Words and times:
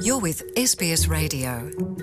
You're 0.00 0.20
with 0.20 0.40
SBS 0.54 1.02
Radio. 1.10 1.52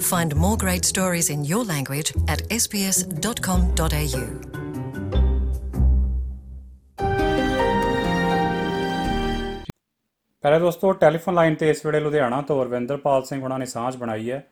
Find 0.01 0.35
more 0.35 0.57
great 0.57 0.83
stories 0.85 1.29
in 1.29 1.45
your 1.45 1.63
language 1.65 2.11
at 2.27 2.41
sbs.com.au. 2.51 4.23
ਪਹਿਲੇ 10.41 10.59
ਦੋਸਤੋ, 10.59 10.93
telephone 10.93 11.35
line 11.35 11.55
ਤੇ 11.55 11.69
ਇਸ 11.69 11.85
ਵੇਲੇ 11.85 11.99
ਲੁਧਿਆਣਾ 11.99 12.41
ਤੋਂ 12.41 12.65
ਰਵਿੰਦਰਪਾਲ 12.65 13.23
ਸਿੰਘ 13.23 13.43
ਉਹਨਾਂ 13.43 13.59
ਨੇ 13.59 13.65
ਸਾਂਝ 13.65 13.95
ਬਣਾਈ 13.95 14.31
ਹੈ 14.31 14.47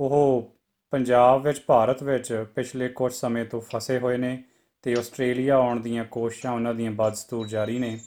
ਉਹ 0.00 0.50
ਪੰਜਾਬ 0.90 1.42
ਵਿੱਚ, 1.42 1.60
ਭਾਰਤ 1.66 2.02
ਵਿੱਚ 2.02 2.46
ਪਿਛਲੇ 2.54 2.88
ਕੁਝ 2.88 3.12
ਸਮੇਂ 3.12 3.44
ਤੋਂ 3.44 3.60
ਫਸੇ 3.60 3.98
ਹੋਏ 3.98 4.16
ਨੇ 4.16 4.42
ਤੇ 4.82 4.96
ਆਸਟ੍ਰੇਲੀਆ 4.98 5.56
ਆਉਣ 5.56 5.80
ਦੀਆਂ 5.80 6.04
ਕੋਸ਼ਿਸ਼ਾਂ 6.04 6.52
ਉਹਨਾਂ 6.52 6.74
ਦੀਆਂ 6.74 6.90
ਬਦਸਤੂਰ 6.90 7.48
ਜਾਰੀ 7.48 7.78
ਨੇ 7.78 7.98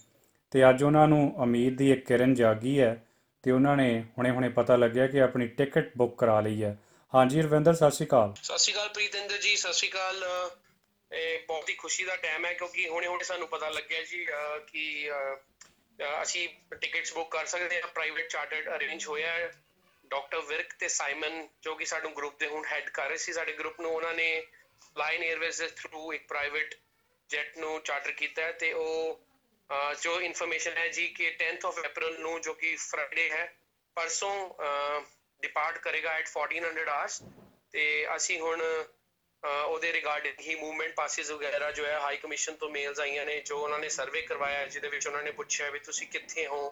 ਤੇ 0.51 0.69
ਅੱਜ 0.69 0.83
ਉਹਨਾਂ 0.83 1.07
ਨੂੰ 1.07 1.33
ਉਮੀਦ 1.37 1.77
ਦੀ 1.77 1.91
ਇੱਕ 1.91 2.05
ਕਿਰਨ 2.05 2.33
ਜਾਗੀ 2.33 2.79
ਹੈ 2.79 3.03
ਤੇ 3.43 3.51
ਉਹਨਾਂ 3.51 3.77
ਨੇ 3.77 4.03
ਹੁਣੇ-ਹੁਣੇ 4.17 4.49
ਪਤਾ 4.49 4.75
ਲੱਗਿਆ 4.75 5.07
ਕਿ 5.07 5.21
ਆਪਣੀ 5.21 5.47
ਟਿਕਟ 5.47 5.91
ਬੁੱਕ 5.97 6.17
ਕਰਾ 6.17 6.41
ਲਈ 6.41 6.63
ਹੈ। 6.63 6.77
ਹਾਂਜੀ 7.15 7.41
ਰਵਿੰਦਰ 7.41 7.73
ਸਤਿ 7.73 7.91
ਸ਼੍ਰੀ 7.91 8.07
ਅਕਾਲ। 8.07 8.33
ਸਤਿ 8.43 8.57
ਸ਼੍ਰੀ 8.57 8.73
ਅਕਾਲ 8.73 8.89
ਪ੍ਰੀਤਿੰਦਰ 8.89 9.37
ਜੀ 9.37 9.55
ਸਤਿ 9.55 9.73
ਸ਼੍ਰੀ 9.73 9.89
ਅਕਾਲ। 9.89 10.23
ਅਹ, 10.23 11.15
ਇਹ 11.15 11.39
ਬਹੁਤ 11.47 11.69
ਹੀ 11.69 11.73
ਖੁਸ਼ੀ 11.73 12.03
ਦਾ 12.03 12.15
ਟਾਈਮ 12.15 12.45
ਹੈ 12.45 12.53
ਕਿਉਂਕਿ 12.53 12.87
ਹੁਣੇ 12.87 13.07
ਹੁਣੇ 13.07 13.23
ਸਾਨੂੰ 13.23 13.47
ਪਤਾ 13.47 13.69
ਲੱਗਿਆ 13.69 14.03
ਜੀ 14.03 14.25
ਅਹ, 14.25 14.59
ਕਿ 14.59 15.11
ਅਹ, 15.11 15.35
ਅਹ, 15.35 16.23
ਅਸੀਂ 16.23 16.49
ਟਿਕਟਸ 16.75 17.13
ਬੁੱਕ 17.13 17.31
ਕਰ 17.31 17.45
ਸਕਦੇ 17.45 17.81
ਹਾਂ। 17.81 17.87
ਪ੍ਰਾਈਵੇਟ 17.87 18.27
ਚਾਰਟਰਡ 18.27 18.69
ਅਰੇਂਜ 18.75 19.05
ਹੋਇਆ 19.05 19.31
ਹੈ। 19.31 19.53
ਡਾਕਟਰ 20.05 20.39
ਵਿਰਕ 20.39 20.73
ਤੇ 20.79 20.87
ਸਾਈਮਨ 20.87 21.47
ਜੋ 21.61 21.75
ਕਿ 21.75 21.85
ਸਾਨੂੰ 21.85 22.13
ਗਰੁੱਪ 22.17 22.39
ਦੇ 22.39 22.47
ਹੁਣ 22.47 22.65
ਹੈਡ 22.71 22.89
ਕਰ 22.89 23.07
ਰਹੇ 23.07 23.17
ਸੀ 23.17 23.33
ਸਾਡੇ 23.33 23.53
ਗਰੁੱਪ 23.53 23.81
ਨੂੰ 23.81 23.91
ਉਹਨਾਂ 23.91 24.13
ਨੇ 24.13 24.43
ਲਾਈਨ 24.97 25.31
에ਅਰਵੇਜ਼ 25.31 25.61
ਦੇ 25.61 25.67
ਥਰੂ 25.67 26.13
ਇੱਕ 26.13 26.27
ਪ੍ਰਾਈਵੇਟ 26.27 26.75
ਜੈਟ 27.29 27.57
ਨੂੰ 27.57 27.81
ਚਾਰਟਰ 27.81 28.11
ਕੀਤਾ 28.11 28.41
ਹੈ 28.43 28.51
ਤੇ 28.51 28.73
ਉਹ 28.73 29.13
ਅਹ, 29.15 29.32
ਜੋ 30.01 30.21
ਇਨਫੋਰਮੇਸ਼ਨ 30.21 30.77
ਹੈ 30.77 30.87
ਜੀ 30.87 31.07
ਕਿ 31.07 31.37
10th 31.41 31.65
ਆਫ 31.65 31.79
April 31.79 32.19
ਨੂੰ 32.19 32.41
ਜੋ 32.41 32.53
ਕਿ 32.53 32.75
ਫਰਾਈਡੇ 32.75 33.29
ਹੈ 33.29 33.53
ਪਰਸੋਂ 33.95 34.49
ਡਿਪਾਰਟ 35.41 35.77
ਕਰੇਗਾ 35.77 36.09
ਐਟ 36.09 36.27
1400 36.29 36.89
ਆਵਰਸ 36.89 37.21
ਤੇ 37.71 37.85
ਅਸੀਂ 38.15 38.39
ਹੁਣ 38.39 38.61
ਅਹ, 38.63 39.63
ਉਹਦੇ 39.63 39.93
ਰਿਗਾਰਡਿੰਗ 39.93 40.39
ਹੀ 40.39 40.55
ਮੂਵਮੈਂਟ 40.55 40.93
ਪਾਸਿਸ 40.95 41.31
ਵਗੈਰਾ 41.31 41.71
ਜੋ 41.71 41.85
ਹੈ 41.85 41.99
ਹਾਈ 41.99 42.17
ਕਮਿਸ਼ਨ 42.17 42.55
ਤੋਂ 42.55 42.69
ਮੇਲਸ 42.69 42.99
ਆਈਆਂ 42.99 43.25
ਨੇ 43.25 43.39
ਜੋ 43.41 43.57
ਉਹਨਾਂ 43.59 43.79
ਨੇ 43.79 43.89
ਸਰਵੇ 43.89 44.21
ਕਰਵਾਇਆ 44.21 44.57
ਹੈ, 44.59 44.65
ਜਿਹਦੇ 44.65 44.87
ਵਿੱਚ 44.87 45.07
ਉਹਨਾਂ 45.07 45.23
ਨੇ 45.23 45.31
ਪੁੱਛਿਆ 45.31 45.69
ਵੀ 45.69 45.79
ਤੁਸੀਂ 45.79 46.07
ਕਿੱਥੇ 46.07 46.47
ਹੋ 46.47 46.69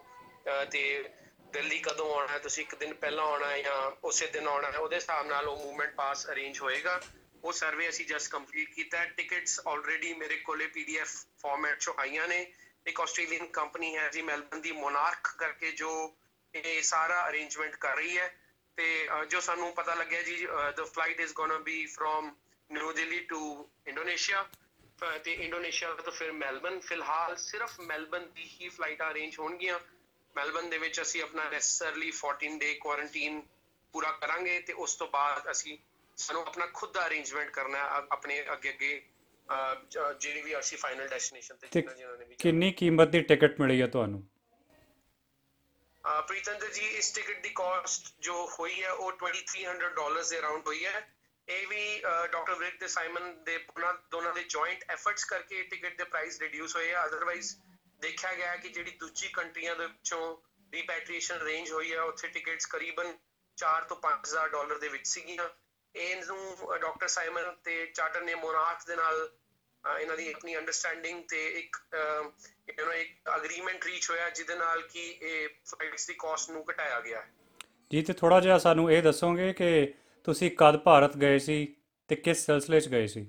ਅਹ, 0.47 0.65
ਤੇ 0.65 1.09
ਦਿੱਲੀ 1.53 1.79
ਕਦੋਂ 1.79 2.13
ਆਉਣਾ 2.15 2.27
ਹੈ 2.27 2.39
ਤੁਸੀਂ 2.39 2.63
ਇੱਕ 2.63 2.75
ਦਿਨ 2.75 2.93
ਪਹਿਲਾਂ 2.93 3.23
ਆਉਣਾ 3.25 3.49
ਹੈ 3.49 3.61
ਜਾਂ 3.61 3.91
ਉਸੇ 4.03 4.27
ਦਿਨ 4.27 4.47
ਆਉਣਾ 4.47 4.71
ਹੈ 4.71 4.77
ਉਹਦੇ 4.77 4.95
ਹਿਸਾਬ 4.95 5.25
ਨਾਲ 5.27 5.47
ਉਹ 5.47 5.57
ਮੂਵਮੈਂਟ 5.57 5.95
ਪਾਸ 5.95 6.29
ਅਰੇਂਜ 6.29 6.59
ਹੋਏਗਾ। 6.59 7.01
ਉਹ 7.43 7.53
ਸਰਵੇ 7.53 7.89
ਅਸੀਂ 7.89 8.05
ਜਸਟ 8.05 8.31
ਕੰਪਲੀਟ 8.31 8.73
ਕੀਤਾ 8.73 8.97
ਹੈ 8.97 9.05
ਟਿਕਟਸ 9.05 9.59
ਆਲਰੇਡੀ 9.67 10.13
ਮੇਰੇ 10.13 10.35
ਕੋਲੇ 10.37 10.67
ਪੀਡੀਐਫ 10.67 11.07
ਫਾਰਮੈਟ 11.41 11.79
'ਚ 11.79 11.89
ਆਈਆਂ 11.97 12.27
ਨੇ। 12.27 12.53
ਇੱਕ 12.85 13.01
ਆਸਟ੍ਰੇਲੀਅਨ 13.01 13.45
ਕੰਪਨੀ 13.47 13.97
ਹੈ 13.97 14.09
ਜੀ 14.09 14.21
ਮੈਲਬਨ 14.21 14.61
ਦੀ 14.61 14.71
ਮੋਨਾਰਕ 14.71 15.27
ਕਰਕੇ 15.37 15.71
ਜੋ 15.71 16.15
ਇਹ 16.53 16.81
ਸਾਰਾ 16.83 17.29
ਅਰੇਂਜਮੈਂਟ 17.29 17.75
ਕਰ 17.75 17.95
ਰਹੀ 17.95 18.17
ਹੈ 18.17 18.37
ਤੇ 18.77 19.07
ਅਹ, 19.07 19.25
ਜੋ 19.25 19.39
ਸਾਨੂੰ 19.39 19.73
ਪਤਾ 19.73 19.93
ਲੱਗਿਆ 19.95 20.21
ਜੀ 20.21 20.47
the 20.77 20.83
flight 20.83 21.19
is 21.19 21.33
gonna 21.33 21.57
be 21.57 21.85
from 21.85 22.35
New 22.71 22.91
Delhi 22.91 23.19
to 23.19 23.69
Indonesia 23.87 24.49
ਤੇ 25.23 25.33
ਇੰਡੋਨੇਸ਼ੀਆ 25.33 25.93
ਤੋਂ 25.93 26.11
ਫਿਰ 26.11 26.31
ਮੈਲਬਨ 26.31 26.79
ਫਿਲਹਾਲ 26.79 27.37
ਸਿਰਫ 27.37 27.79
ਮੈਲਬਨ 27.79 28.31
ਦੀ 28.31 28.43
ਹੀ 28.43 28.69
ਫਲਾਈਟਾਂ 28.69 29.11
ਅਰੇਂਜ 29.11 29.39
ਹੋਣਗੀਆਂ। 29.39 29.79
ਮੈਲਬਨ 30.35 30.69
ਦੇ 30.69 30.77
ਵਿੱਚ 30.77 31.01
ਅਸੀਂ 31.01 31.23
ਆਪਣਾ 31.23 31.49
ਨੈਸੈਸਰਲੀ 31.49 32.11
14 32.11 32.57
ਡੇ 32.57 32.73
ਕੁਆਰੰਟਾਈਨ 32.73 33.41
ਪੂਰਾ 33.93 34.11
ਕਰਾਂਗੇ 34.11 34.59
ਤੇ 34.61 34.73
ਉਸ 34.73 34.95
ਤੋਂ 34.95 35.07
ਬਾਅਦ 35.07 35.51
ਅਸੀਂ 35.51 35.77
ਸਾਨੂੰ 36.17 36.41
ਆਪਣਾ 36.47 36.65
ਖੁਦ 36.65 36.91
ਦਾ 36.93 37.07
ਅਰੇਂਜਮੈਂਟ 37.07 37.49
ਕਰਨਾ 37.49 37.77
ਹੈ 37.77 37.99
ਅ- 37.99 38.07
ਆਪਣੇ 38.11 38.41
ਅੱਗੇ 38.53 38.69
ਅੱਗੇ 38.69 38.97
ਅਹ, 38.97 39.01
ਜ- 39.01 39.20
ਜਿਹੜੀ 40.19 40.41
ਵੀ 40.41 40.57
ਅਸੀਂ 40.59 40.77
ਫਾਈਨਲ 40.77 41.07
ਡੈਸਟੀਨੇਸ਼ਨ 41.07 41.55
ਤੇ 41.55 41.67
ਤੇ 41.67 41.81
ਜਿਨ੍ਹਾਂ 41.81 42.17
ਨੇ 42.17 42.25
ਵੀ 42.25 42.35
ਕਿੰਨੀ 42.35 42.71
ਕੀਮਤ 42.71 43.07
ਦੀ 43.07 43.21
ਟਿਕਟ 43.21 43.59
ਮਿਲੀ 43.59 43.81
ਹੈ 43.81 43.87
ਤੁਹਾਨੂੰ? 43.87 44.27
ਪ੍ਰੀਤਿੰਦਰ 46.27 46.71
ਜੀ 46.71 46.87
ਇਸ 46.97 47.11
ਟਿਕਟ 47.13 47.41
ਦੀ 47.43 47.49
ਕਾਸਟ 47.49 48.13
ਜੋ 48.19 48.35
ਹੋਈ 48.59 48.83
ਹੈ 48.83 48.91
ਉਹ 48.91 49.11
2300 49.23 49.89
ਡਾਲਰਸ 49.95 50.29
ਦੇ 50.29 50.39
ਅਰਾਊਂਡ 50.39 50.67
ਹੋਈ 50.67 50.85
ਹੈ। 50.85 51.09
ਇਹ 51.47 51.67
ਵੀ 51.67 52.01
ਡਾਕਟਰ 52.31 52.53
ਵਿਕ 52.53 52.79
ਤੇ 52.79 52.87
ਸਾਈਮਨ 52.87 53.43
ਦੇ 53.43 53.55
ਉਹਨਾਂ 53.57 53.93
ਦੋਨਾਂ 54.11 54.33
ਦੇ 54.33 54.43
ਜੁਆਇੰਟ 54.43 54.83
ਐਫਰਟਸ 54.89 55.23
ਕਰਕੇ 55.23 55.63
ਟਿਕਟ 55.63 55.97
ਦੇ 55.97 56.03
ਪ੍ਰਾਈਸ 56.03 56.39
ਰਿਡਿਊਸ 56.41 56.75
ਹੋਏ 56.75 56.93
ਆ। 56.93 57.05
ਅਦਰਵਾਈਜ਼ 57.05 57.55
ਦੇਖਿਆ 58.01 58.33
ਗਿਆ 58.33 58.55
ਕਿ 58.55 58.69
ਜਿਹੜੀ 58.69 58.91
ਦੂਜੀ 58.91 59.29
ਕੰਟਰੀਆਂ 59.29 59.75
ਦੇ 59.75 59.87
ਵਿੱਚੋਂ 59.87 60.37
ਰੀਪੈਟ੍ਰੀਏਸ਼ਨ 60.73 61.41
ਰੇਂਜ 61.41 61.71
ਹੋਈ 61.71 61.93
ਹੈ 61.93 62.01
ਉੱਥੇ 62.01 62.27
ਟਿਕਟਸ 62.27 62.65
ਕਰੀਬਨ 62.65 63.13
4 63.57 63.83
ਤੋਂ 63.89 63.97
5000 63.97 64.47
ਡਾਲਰ 64.49 64.77
ਦੇ 64.77 64.87
ਵਿੱਚ 64.87 65.07
ਸੀਗੀਆਂ। 65.07 65.49
ਇਹਨੂੰ 65.95 66.77
ਡਾਕਟਰ 66.79 67.07
ਸਾਈਮਨ 67.07 67.55
ਤੇ 67.63 67.85
ਚਾਰਟਰ 67.85 68.21
ਨੇ 68.21 68.35
ਮੋਨਾਰਕ 68.35 68.85
ਦੇ 68.87 68.95
ਨਾਲ 68.95 69.29
ਇਹਨਾਂ 70.01 70.17
ਦੀ 70.17 70.31
ਆਪਣੀ 70.31 70.57
ਅੰਡਰਸਟੈਂਡਿੰਗ 70.57 71.23
ਤੇ 71.29 71.47
ਇੱਕ 71.59 71.77
ਯੂ 72.79 72.85
نو 72.85 72.93
ਇੱਕ 72.93 73.29
ਅਗਰੀਮੈਂਟ 73.35 73.85
ਰੀਚ 73.85 74.09
ਹੋਇਆ 74.09 74.29
ਜਿਹਦੇ 74.29 74.55
ਨਾਲ 74.55 74.81
ਕਿ 74.81 75.07
ਇਹ 75.21 75.49
ਫਲਾਈਟਸ 75.65 76.07
ਦੀ 76.07 76.13
ਕਾਸਟ 76.19 76.49
ਨੂੰ 76.49 76.65
ਘਟਾਇਆ 76.71 76.99
ਗਿਆ 76.99 77.27
ਜੀ 77.91 78.01
ਤੇ 78.01 78.13
ਥੋੜਾ 78.13 78.39
ਜਿਹਾ 78.39 78.57
ਸਾਨੂੰ 78.57 78.91
ਇਹ 78.91 79.01
ਦੱਸੋਗੇ 79.03 79.53
ਕਿ 79.53 79.93
ਤੁਸੀਂ 80.23 80.51
ਕਦ 80.51 80.77
ਭਾਰਤ 80.77 81.17
ਗਏ 81.17 81.39
ਸੀ 81.39 81.75
ਤੇ 82.09 82.15
ਕਿਸ 82.15 82.45
ਸਿਲਸਿਲੇ 82.45 82.79
'ਚ 82.79 82.87
ਗਏ 82.87 83.07
ਸੀ? 83.07 83.25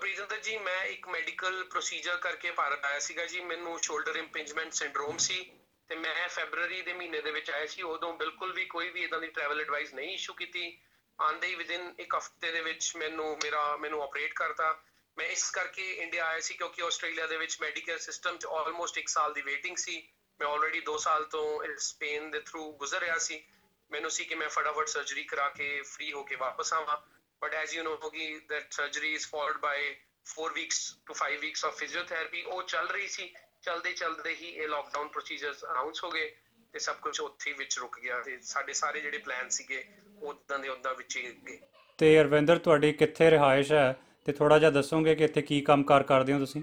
ਪ੍ਰੀਤਿੰਦਰ 0.00 0.40
ਜੀ 0.40 0.56
ਮੈਂ 0.56 0.84
ਇੱਕ 0.84 1.08
ਮੈਡੀਕਲ 1.08 1.64
ਪ੍ਰੋਸੀਜਰ 1.64 2.16
ਕਰਕੇ 2.16 2.50
ਭਾਰਤ 2.50 2.84
ਆਇਆ 2.84 2.98
ਸੀਗਾ 2.98 3.26
ਜੀ। 3.26 3.40
ਮੈਨੂੰ 3.40 3.78
ਸ਼ੋਲਡਰ 3.78 4.16
ਇੰਪਿੰਜਮੈਂਟ 4.16 4.72
ਸਿੰਡਰੋਮ 4.72 5.16
ਸੀ 5.16 5.50
ਤੇ 5.88 5.96
ਮੈਂ 5.96 6.28
ਫੈਬਰੂਅਰੀ 6.28 6.82
ਦੇ 6.82 6.92
ਮਹੀਨੇ 6.92 7.20
ਦੇ 7.22 7.30
ਵਿੱਚ 7.30 7.50
ਆਇਆ 7.50 7.66
ਸੀ। 7.66 7.82
ਉਦੋਂ 7.82 8.12
ਬਿਲਕੁਲ 8.14 8.52
ਵੀ 8.52 8.64
ਕੋਈ 8.64 8.90
ਵੀ 8.90 9.02
ਇਦਾਂ 9.02 9.20
ਦੀ 9.20 9.26
ਟਰੈਵਲ 9.26 9.60
ਐਡਵਾਈਸ 9.60 9.94
ਨਹੀਂ 9.94 10.14
ਇਸ਼ੂ 10.14 10.34
ਕੀਤੀ। 10.34 10.78
ਆਂਦੇ 11.20 11.46
ਹੀ 11.46 11.54
ਵਿਦਿਨ 11.54 11.94
ਇੱਕ 11.98 12.14
ਹਫ਼ਤੇ 12.14 12.52
ਦੇ 12.52 12.60
ਵਿੱਚ 12.60 12.96
ਮੈਨੂੰ, 12.96 13.38
ਮੇਰਾ, 13.44 13.76
ਮੈਨੂੰ 13.76 14.02
ਆਪਰੇਟ 14.02 14.32
ਕਰਤਾ। 14.34 14.82
ਮੈਂ 15.18 15.26
ਇਸ 15.26 15.50
ਕਰਕੇ 15.50 15.92
ਇੰਡੀਆ 15.92 16.26
ਆਇਆ 16.26 16.40
ਸੀ 16.40 16.54
ਕਿਉਂਕਿ 16.54 16.82
ਆਸਟ੍ਰੇਲੀਆ 16.82 17.26
ਦੇ 17.26 17.36
ਵਿੱਚ 17.36 17.60
ਮੈਡੀਕਲ 17.60 17.98
ਸਿਸਟਮ 17.98 18.38
'ਚ 18.38 18.46
ਆਲਮੋਸਟ 18.46 18.98
1 18.98 19.08
ਸਾਲ 19.08 19.34
ਦੀ 19.34 19.42
ਵੇਟਿੰਗ 19.42 19.76
ਸੀ। 19.76 20.08
ਮੈਂ 20.40 20.48
ਆਲਰੇਡੀ 20.48 20.80
2 20.80 20.98
ਸਾਲ 20.98 21.24
ਤੋਂ 21.24 21.64
ਸਪੇਨ 21.76 22.30
ਦੇ 22.30 22.40
ਥਰੂ 22.40 22.72
ਗੁਜ਼ਰ 22.72 23.00
ਰਿਹਾ 23.00 23.18
ਸੀ। 23.18 23.44
ਮੈਨੂੰ 23.90 24.10
ਸੀ 24.10 24.24
ਕਿ 24.24 24.34
ਮੈਂ 24.34 24.48
ਫਟਾਫਟ 24.48 24.88
ਸਰਜਰੀ 24.88 25.24
ਕਰਾ 25.24 25.48
ਕੇ 25.48 25.82
ਫ੍ਰੀ 25.82 26.12
ਹੋ 26.12 26.24
ਕੇ 26.24 26.34
ਵਾਪਸ 26.34 26.72
ਆਵਾਂ। 26.72 26.96
ਬਟ 27.42 27.54
ਐਜ਼ 27.54 27.74
ਯੂ 27.74 27.82
ਨੋ 27.82 27.96
ਕਿ 27.96 28.40
that 28.52 28.64
surgery 28.64 29.14
is 29.16 29.24
followed 29.24 29.60
by 29.60 29.78
4 30.26 30.52
weeks 30.52 30.78
to 31.08 31.14
5 31.14 31.42
weeks 31.44 31.70
of 31.70 31.74
physiotherapy 31.82 32.46
ਉਹ 32.46 32.62
ਚੱਲ 32.62 32.88
ਰਹੀ 32.88 33.08
ਸੀ। 33.08 33.34
ਚਲਦੇ 33.62 33.92
ਚਲਦੇ 33.92 34.34
ਹੀ 34.34 34.48
ਇਹ 34.48 34.68
ਲਾਕਡਾਊਨ 34.68 35.08
ਪ੍ਰੋਸੀਜਰਸ 35.08 35.64
ਅਨਾਉਂਸ 35.64 36.04
ਹੋ 36.04 36.10
ਗਏ 36.10 36.36
ਤੇ 36.72 36.78
ਸਭ 36.78 36.96
ਕੁਝ 36.96 37.20
ਉੱਥੇ 37.20 37.50
ਹੀ 37.50 37.56
ਵਿੱਚ 37.56 37.78
ਰੁਕ 37.78 37.98
ਗਿਆ 37.98 38.20
ਤੇ 38.20 38.40
ਸਾਡੇ 38.40 38.72
ਸਾਰੇ 38.72 39.00
ਜਿਹੜੇ 39.00 39.18
ਪਲਾਨ 39.18 39.48
ਸੀਗੇ 39.48 39.88
ਉਦਾਂ 40.22 40.58
ਦੇ 40.58 40.68
ਉਦਾਂ 40.68 40.94
ਵਿੱਚ 40.94 41.16
ਹੀ 41.16 41.22
ਗਏ 41.48 41.58
ਤੇ 41.98 42.20
ਅਰਵਿੰਦਰ 42.20 42.58
ਤੁਹਾਡੀ 42.58 42.92
ਕਿੱਥੇ 42.92 43.30
ਰਿਹਾਇਸ਼ 43.30 43.72
ਹੈ? 43.72 43.96
ਤੇ 44.26 44.32
ਥੋੜਾ 44.32 44.58
ਜਿਹਾ 44.58 44.70
ਦੱਸੋਗੇ 44.70 45.14
ਕਿ 45.14 45.24
ਇੱਥੇ 45.24 45.42
ਕੀ 45.42 45.60
ਕੰਮਕਾਰ 45.60 46.02
ਕਰਦੇ 46.02 46.32
ਹੋ 46.32 46.38
ਤੁਸੀਂ? 46.38 46.62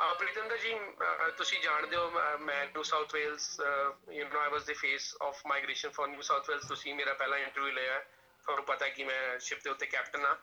ਆ 0.00 0.12
ਪ੍ਰੀਤਿੰਦਰ 0.14 0.56
ਜੀ 0.56 0.72
ਅਹ 0.74 1.28
ਤੁਸੀਂ 1.30 1.60
ਜਾਣਦੇ 1.60 1.96
ਹੋ 1.96 2.10
ਮੈਂ- 2.10 2.38
ਮੈਂ 2.38 2.64
New 2.66 2.82
South 2.82 3.14
Wales 3.14 3.60
you 4.12 4.24
know 4.24 4.38
I 4.38 4.48
was 4.50 4.64
the 4.64 4.72
face 4.72 5.14
of 5.22 5.42
migration 5.46 5.90
for 5.90 6.08
New 6.08 6.20
South 6.20 6.50
Wales 6.50 6.64
ਤੁਸੀਂ 6.68 6.94
ਮੇਰਾ 6.94 7.12
ਪਹਿਲਾ 7.12 7.36
ਇੰਟਰਵਿਊ 7.38 7.72
ਲਿਆ 7.72 7.92
ਹੈ। 7.92 8.00
ਤੁਹਾਨੂੰ 8.46 8.64
ਪਤਾ 8.64 8.84
ਹੈ 8.86 8.90
ਕਿ 8.90 9.04
ਮੈਂ 9.04 9.38
ਸ਼ਿਪ 9.38 9.62
ਦੇ 9.64 9.70
ਉੱਤੇ 9.70 9.86
ਕੈਪਟਨ 9.86 10.24
ਆ 10.26 10.36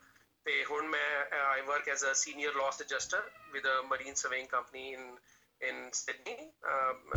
ਤੇ 0.45 0.63
ਹੁਣ 0.65 0.87
ਮੈਂ 0.87 1.25
I 1.39 1.61
work 1.61 1.89
as 1.89 2.05
a 2.05 2.13
senior 2.13 2.53
loss 2.55 2.81
adjuster 2.81 3.29
with 3.51 3.67
a 3.67 3.81
marine 3.81 4.13
surveying 4.13 4.47
company 4.47 4.91
in 4.93 5.17
in 5.61 5.89
Sydney 5.91 6.51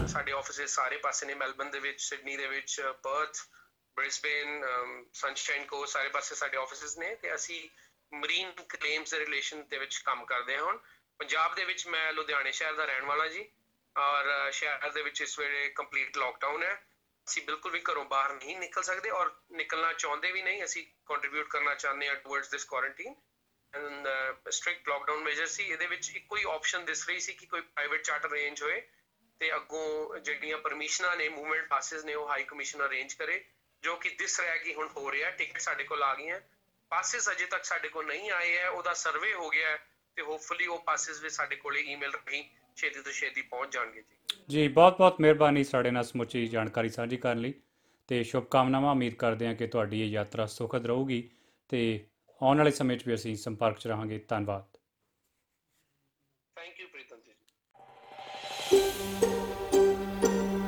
ਸਾਡੇ 0.06 0.32
ਆਫਿਸਿਸ 0.32 0.74
ਸਾਰੇ 0.74 0.96
ਪਾਸੇ 0.96 1.26
ਨੇ 1.26 1.34
ਮੈਲਬਨ 1.34 1.70
ਦੇ 1.70 1.78
ਵਿੱਚ 1.78 2.00
ਸਿਡਨੀ 2.00 2.36
ਦੇ 2.36 2.46
ਵਿੱਚ 2.46 2.80
ਪਰਥ 3.02 3.36
ਬ੍ਰਿਸਬੇਨ 3.96 4.62
ਸਨਸ਼ਾਈਨ 5.14 5.64
ਕੋ 5.66 5.84
ਸਾਰੇ 5.86 6.08
ਪਾਸੇ 6.08 6.34
ਸਾਡੇ 6.34 6.56
ਆਫਿਸਿਸ 6.56 6.96
ਨੇ 6.98 7.14
ਤੇ 7.14 7.34
ਅਸੀਂ 7.34 7.68
ਮਰੀਨ 8.12 8.52
ਕਲੇਮਸ 8.68 9.10
ਦੇ 9.10 9.18
ਰਿਲੇਸ਼ਨ 9.18 9.62
ਦੇ 9.68 9.78
ਵਿੱਚ 9.78 9.96
ਕੰਮ 9.98 10.24
ਕਰਦੇ 10.24 10.56
ਹਾਂ 10.56 10.62
ਹੁਣ। 10.64 10.78
ਪੰਜਾਬ 11.20 11.54
ਦੇ 11.54 11.64
ਵਿੱਚ 11.64 11.86
ਮੈਂ 11.86 12.12
ਲੁਧਿਆਣੇ 12.12 12.52
ਸ਼ਹਿਰ 12.52 12.74
ਦਾ 12.74 12.84
ਰਹਿਣ 12.84 13.04
ਵਾਲਾ 13.04 13.26
ਜੀ 13.28 13.48
ਔਰ 13.96 14.48
ਅ, 14.48 14.50
ਸ਼ਹਿਰ 14.50 14.90
ਦੇ 14.90 15.02
ਵਿੱਚ 15.02 15.20
ਇਸ 15.20 15.38
ਵੇਲੇ 15.38 15.68
ਕੰਪਲੀਟ 15.68 16.16
ਲਾਕਡਾਊਨ 16.18 16.62
ਹੈ। 16.62 16.74
ਅਸੀਂ 17.26 17.42
ਬਿਲਕੁਲ 17.42 17.72
ਵੀ 17.72 17.80
ਘਰੋਂ 17.90 18.04
ਬਾਹਰ 18.04 18.32
ਨਹੀਂ 18.34 18.56
ਨਿਕਲ 18.58 18.82
ਸਕਦੇ 18.82 19.10
ਔਰ 19.10 19.30
ਨਿਕਲਣਾ 19.52 19.92
ਚਾਹੁੰਦੇ 19.92 20.30
ਵੀ 20.32 20.42
ਨਹੀਂ। 20.42 20.64
ਅਸੀਂ 20.64 20.84
ਕੰਟਰੀਬਿਊਟ 21.06 21.48
ਕਰਨਾ 21.48 21.74
ਚਾਹੁੰਦੇ 21.74 22.08
ਹਾਂ 22.08 22.14
towards 22.14 22.48
this 22.50 22.64
quarantine 22.64 23.14
and 23.72 24.08
strict 24.50 24.88
lockdown 24.88 25.22
major 25.22 25.46
ਸੀ। 25.46 25.64
ਇਹਦੇ 25.64 25.86
ਵਿੱਚ 25.86 26.10
ਇੱਕੋ 26.10 26.36
ਹੀ 26.36 26.44
ਆਪਸ਼ਨ 26.54 26.84
ਦਿਸ 26.84 27.06
ਰਹੀ 27.08 27.20
ਸੀ 27.20 27.32
ਕਿ 27.32 27.46
ਕੋਈ 27.46 27.60
ਪ੍ਰਾਈਵੇਟ 27.60 28.02
ਚਾਰਟਰ 28.02 28.28
ਅਰੇਂਜ 28.28 28.62
ਹੋਏ 28.62 28.80
ਤੇ 29.40 29.54
ਅੱਗੋਂ 29.54 30.18
ਜਿਹੜੀਆਂ 30.18 30.58
ਪਰਮਿਸ਼ਨਾਂ 30.58 31.16
ਨੇ 31.16 31.28
ਮੂਵਮੈਂਟ 31.28 31.68
ਪਾਸਿਸ 31.68 32.04
ਨੇ 32.04 32.14
ਉਹ 32.14 32.28
ਹਾਈ 32.28 32.44
ਕਮਿਸ਼ਨ 32.44 32.86
ਅਰੇਂਜ 32.86 33.14
ਕਰੇ। 33.14 33.44
ਜੋ 33.82 33.96
ਕਿ 33.96 34.10
ਦਿਸ 34.10 34.40
ਰਿਹਾ 34.40 34.56
ਕਿ 34.56 34.74
ਹੁਣ 34.74 34.88
ਹੋ 34.96 35.12
ਰਿਹਾ 35.12 35.30
ਟਿਕਟ 35.30 35.58
ਸਾਡੇ 35.60 35.84
ਕੋਲ 35.84 36.02
ਆ 36.02 36.14
ਗਈਆਂ 36.14 36.40
ਪਾਸਿਸ 36.88 37.30
ਅਜੇ 37.30 37.46
ਤੱਕ 37.46 37.64
ਸਾਡੇ 37.64 37.88
ਕੋਲ 37.88 38.06
ਨਹੀਂ 38.06 38.30
ਆਏ 38.30 38.56
ਹੈ। 38.58 38.68
ਉਹਦਾ 38.68 38.94
ਸਰਵੇ 38.94 39.34
ਹੋ 39.34 39.50
ਗਿਆ 39.50 39.76
ਤੇ 40.16 40.22
ਹੋਪਫੁਲੀ 40.22 40.66
ਉਹ 40.66 40.82
ਪਾਸਿਸ 40.82 41.22
ਵੀ 41.22 41.28
ਸਾਡੇ 41.28 41.56
ਕੋਲੇ 41.56 41.80
ਈਮੇਲ 41.80 42.12
ਰਾਹੀਂ 42.12 42.44
ਛੇਤੀ 42.76 43.00
ਤੋਂ 43.00 43.12
ਛੇਤੀ 43.12 43.42
ਪਹੁੰਚ 43.42 43.74
ਜਾਣਗੇ 43.74 44.02
ਜੀ। 44.02 44.16
ਜੀ 44.48 44.68
ਬਹੁਤ-ਬਹੁਤ 44.68 45.20
ਮਿਹਰਬਾਨੀ 45.20 45.64
ਸਾਡੇ 45.64 45.90
ਨਾਲ 45.90 46.04
ਸਮੁੱਚੀ 46.04 46.46
ਜਾਣਕਾਰੀ 46.46 46.88
ਸਾਂਝੀ 46.88 47.16
ਕਰਨ 47.16 47.38
ਲਈ 47.38 47.54
ਤੇ 48.08 48.24
ਸ਼ੁਭਕਾਮਨਾਵਾਂ 48.24 48.92
ਉਮੀਦ 48.92 49.14
ਕਰਦੇ 49.14 49.46
ਹਾਂ 49.46 49.54
ਕਿ 49.54 49.66
ਤੁਹਾਡੀ 49.66 50.00
ਇਹ 50.00 50.06
ਯਾਤਰਾ 50.06 50.46
ਸੁਖਦ 50.46 50.86
ਰਹੂਗੀ 50.86 51.30
ਤੇ 51.68 52.06
ਆਉਣ 52.42 52.58
ਵਾਲੇ 52.58 52.70
ਸਮੇਂ 52.70 52.98
'ਚ 52.98 53.08
ਵੀ 53.08 53.14
ਅਸੀਂ 53.14 53.36
ਸੰਪਰਕ 53.36 53.78
'ਚ 53.78 53.86
ਰਹਾਂਗੇ। 53.86 54.18
ਧੰਨਵਾਦ। 54.18 54.76
Thank 56.56 56.80
you 56.80 56.88
Pritam 56.88 57.20
ji. 57.20 57.34